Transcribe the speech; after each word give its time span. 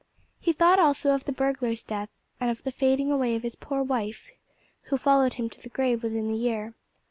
He 0.39 0.51
thought 0.51 0.79
also 0.79 1.13
of 1.13 1.25
the 1.25 1.31
burglar's 1.31 1.83
death, 1.83 2.09
and 2.39 2.49
of 2.49 2.63
the 2.63 2.71
fading 2.71 3.11
away 3.11 3.35
of 3.35 3.43
his 3.43 3.55
poor 3.55 3.83
wife, 3.83 4.31
who 4.85 4.97
followed 4.97 5.35
him 5.35 5.47
to 5.51 5.61
the 5.61 5.69
grave 5.69 6.01
within 6.01 6.27
the 6.27 6.39
year. 6.39 6.73